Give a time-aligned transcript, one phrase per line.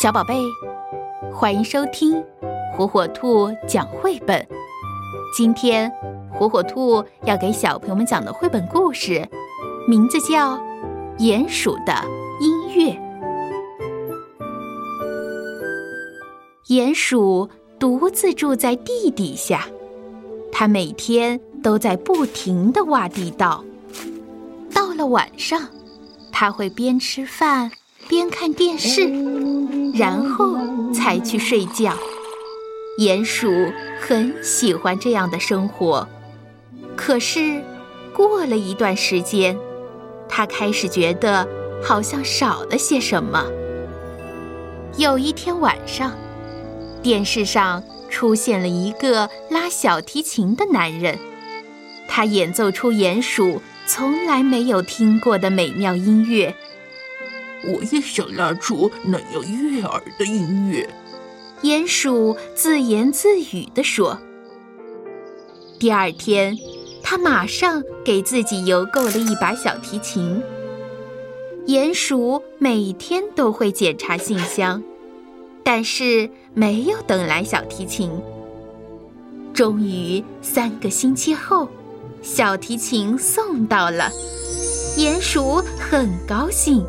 [0.00, 0.34] 小宝贝，
[1.30, 2.24] 欢迎收听
[2.72, 4.44] 火火兔讲绘本。
[5.36, 5.92] 今天，
[6.32, 9.28] 火火兔要给小朋友们讲的绘本故事，
[9.86, 10.56] 名字叫
[11.18, 11.92] 《鼹鼠的
[12.40, 12.92] 音乐》。
[16.68, 17.48] 鼹鼠
[17.78, 19.66] 独自住在地底下，
[20.50, 23.62] 它每天都在不停的挖地道。
[24.72, 25.68] 到了晚上，
[26.32, 27.70] 它会边吃饭
[28.08, 29.06] 边看电视。
[29.94, 30.56] 然后
[30.92, 31.92] 才去睡觉。
[32.98, 36.06] 鼹鼠很喜欢这样的生活，
[36.96, 37.62] 可是
[38.14, 39.56] 过了一段时间，
[40.28, 41.48] 它开始觉得
[41.82, 43.44] 好像少了些什么。
[44.98, 46.12] 有一天晚上，
[47.02, 51.18] 电视上出现了一个拉小提琴的男人，
[52.06, 56.54] 他演奏出鼹鼠从来没有听过的美妙音乐。
[57.64, 60.88] 我也想拉出那样悦耳的音乐，
[61.62, 64.18] 鼹鼠自言自语地说。
[65.78, 66.56] 第二天，
[67.02, 70.42] 他马上给自己邮购了一把小提琴。
[71.66, 74.82] 鼹鼠每天都会检查信箱，
[75.62, 78.10] 但是没有等来小提琴。
[79.54, 81.68] 终于，三个星期后，
[82.22, 84.10] 小提琴送到了，
[84.96, 86.84] 鼹鼠很高兴。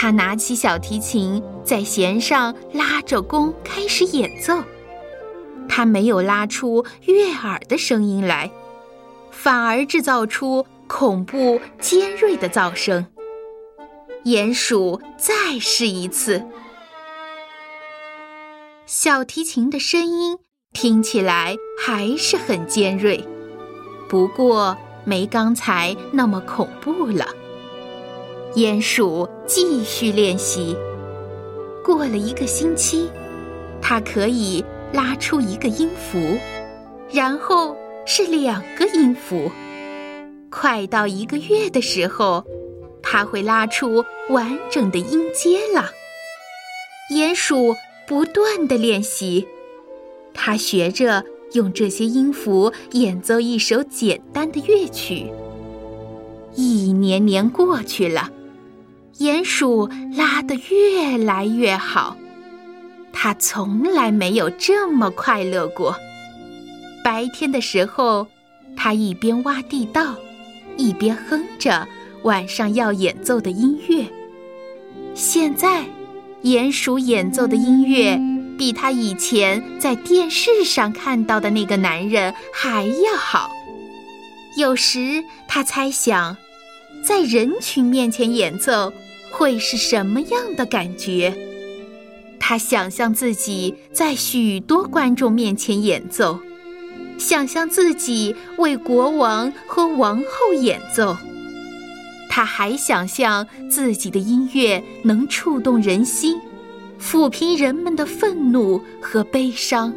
[0.00, 4.62] 他拿起小提琴，在弦上拉着弓，开始演奏。
[5.68, 8.48] 他没有拉出悦耳的声音来，
[9.32, 13.08] 反而制造出恐怖尖锐的噪声。
[14.22, 16.46] 鼹鼠再试一次，
[18.86, 20.38] 小提琴的声音
[20.72, 23.24] 听起来还是很尖锐，
[24.08, 27.26] 不过没刚才那么恐怖了。
[28.58, 30.76] 鼹鼠继续练习。
[31.84, 33.08] 过了一个星期，
[33.80, 36.36] 它可以拉出一个音符，
[37.12, 39.48] 然后是两个音符。
[40.50, 42.44] 快到一个月的时候，
[43.00, 45.92] 它会拉出完整的音阶了。
[47.14, 47.76] 鼹鼠
[48.08, 49.46] 不断的练习，
[50.34, 55.30] 它学着用这些音符演奏一首简单的乐曲。
[56.56, 58.32] 一年年过去了。
[59.18, 62.16] 鼹鼠拉得越来越好，
[63.12, 65.96] 它从来没有这么快乐过。
[67.02, 68.28] 白天的时候，
[68.76, 70.14] 它一边挖地道，
[70.76, 71.84] 一边哼着
[72.22, 74.06] 晚上要演奏的音乐。
[75.14, 75.84] 现在，
[76.44, 78.16] 鼹鼠演奏的音乐
[78.56, 83.50] 比他以前在电视上看到的那个男人还要好。
[84.56, 86.36] 有时，他猜想，
[87.08, 88.92] 在人群面前演奏。
[89.30, 91.34] 会是什么样的感觉？
[92.38, 96.38] 他想象自己在许多观众面前演奏，
[97.18, 101.16] 想象自己为国王和王后演奏。
[102.28, 106.38] 他还想象自己的音乐能触动人心，
[107.00, 109.94] 抚平人们的愤怒和悲伤。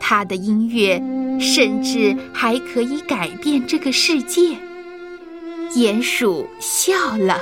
[0.00, 1.00] 他的音乐
[1.40, 4.56] 甚至还可以改变这个世界。
[5.74, 7.40] 鼹鼠笑了。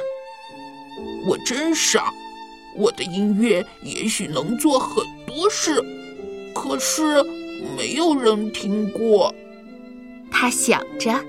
[1.26, 2.12] 我真傻，
[2.76, 5.82] 我的音乐也许能做很多事，
[6.54, 7.22] 可是
[7.76, 9.34] 没有人听过。
[10.30, 11.20] 他想着，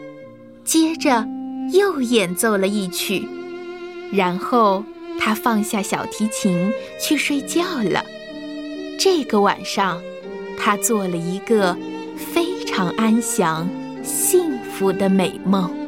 [0.63, 1.25] 接着
[1.72, 3.27] 又演奏了一曲，
[4.12, 4.83] 然后
[5.19, 8.03] 他放下小提琴去睡觉了。
[8.97, 10.01] 这个晚上，
[10.57, 11.77] 他做了一个
[12.17, 13.69] 非常安详、
[14.03, 15.84] 幸福的美梦。